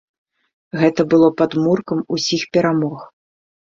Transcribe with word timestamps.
Гэта 0.83 1.01
было 1.11 1.29
падмуркам 1.41 1.99
усіх 2.17 2.41
перамог. 2.59 2.99